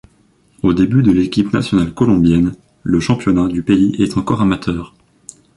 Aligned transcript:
Aux 0.63 0.73
débuts 0.73 1.03
de 1.03 1.11
l'équipe 1.11 1.53
nationale 1.53 1.93
colombienne, 1.93 2.55
le 2.81 2.99
championnat 2.99 3.47
du 3.49 3.61
pays 3.61 3.95
est 3.99 4.17
encore 4.17 4.41
amateur. 4.41 4.95